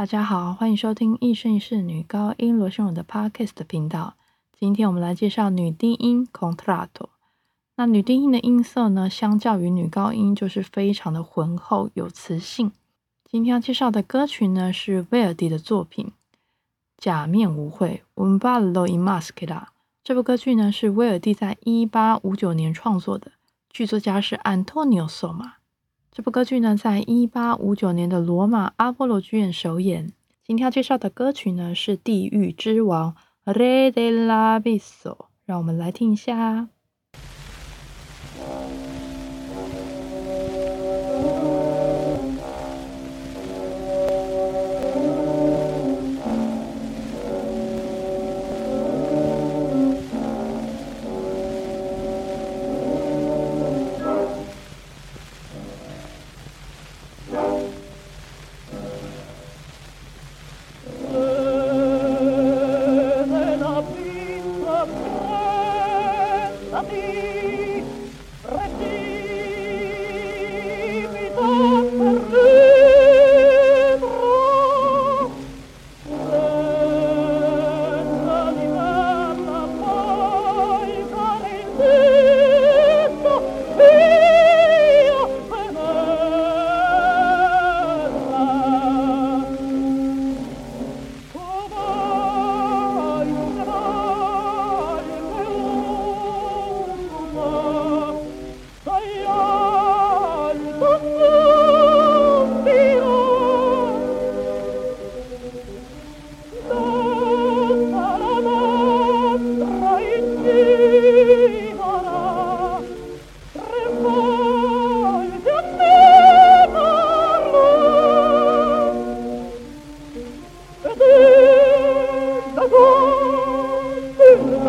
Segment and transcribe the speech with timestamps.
[0.00, 4.14] 大家好，欢迎收听一生一世女高音罗秀荣的 Podcast 频道。
[4.58, 7.10] 今天我们来介绍女低音 Contralto。
[7.76, 12.72] 那女低音的音色呢，相较于女高音就是非常的浑厚有磁性。
[13.30, 16.06] 今天要介绍的歌曲呢，是威尔第的作品
[16.96, 19.64] 《假面舞会》（Un ballo in maschera）。
[20.02, 23.32] 这部歌剧呢，是威尔第在一八五九年创作的，
[23.68, 25.50] 剧作家是 Antonio Soma。
[26.12, 30.12] 这部歌剧呢，在一八五九年的罗马阿波罗剧院首演。
[30.42, 33.14] 今天要介绍的歌曲呢，是《地狱之王》
[33.52, 35.26] （Re d e l a b i s o。
[35.44, 36.68] 让我们来听一下。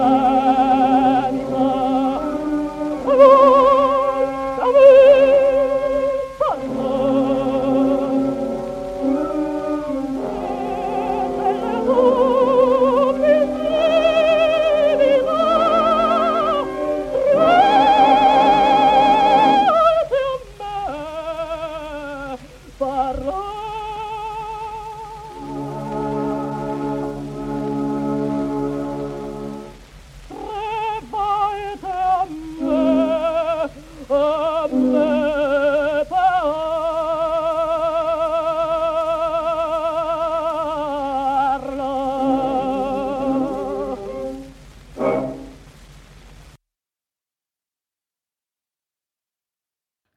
[0.01, 0.30] love.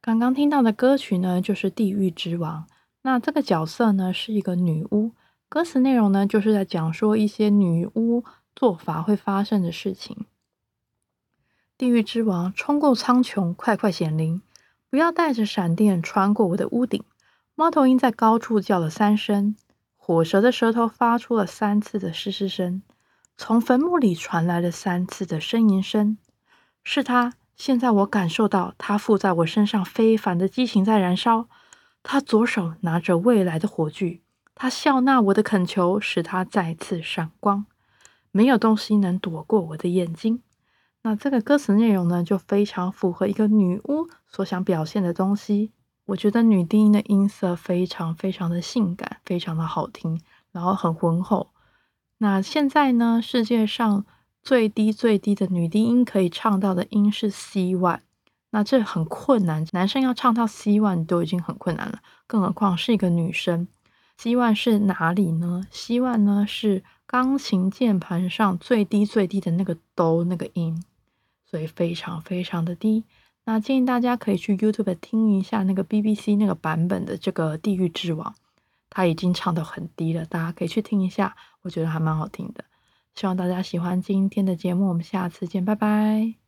[0.05, 2.67] 刚刚听到的歌曲呢，就是《地狱之王》。
[3.01, 5.13] 那这个角色呢，是一个女巫。
[5.49, 8.23] 歌词内容呢，就是在讲说一些女巫
[8.55, 10.27] 做法会发生的事情。
[11.75, 14.43] 地狱之王冲过苍穹，快快显灵！
[14.91, 17.03] 不要带着闪电穿过我的屋顶。
[17.55, 19.55] 猫头鹰在高处叫了三声，
[19.95, 22.83] 火蛇的舌头发出了三次的嘶嘶声，
[23.35, 26.19] 从坟墓里传来了三次的呻吟声。
[26.83, 27.33] 是他。
[27.55, 31.47] 现在我感受到他附在我身上非凡的激情在燃烧。
[32.03, 34.21] 他左手拿着未来的火炬，
[34.53, 37.65] 他笑纳我的恳求，使他再次闪光。
[38.31, 40.43] 没有东西能躲过我的眼睛。
[41.03, 45.71] 那这个歌词内容呢，就非常符合一个女巫所想表现的东西。
[46.07, 51.51] 我觉得女低音的音色非常非常的性感，非常的好听，然后很浑厚。
[52.17, 54.05] 那现在呢，世界上。
[54.45, 58.01] 最低最低的女低音可以唱到的音是 C one，
[58.51, 63.67] 那这很困难，男生要唱到 C one 都已经很困难了，更何况是一个女生。
[64.17, 70.83] C one 是哪里呢？C one 呢是钢琴键盘上最低最低的那个哆那个音，
[71.49, 73.03] 所以非常非常的低。
[73.45, 78.31] 那建议大家可以去 YouTube 听一下那个 BBC 那个版本的这个《地狱之王》，
[78.91, 82.63] 他已经唱到很低了，大家可以去听一下，我觉得还蛮好听的。
[83.15, 86.44] 希望大家喜欢今天的节目，我们下次见，拜拜。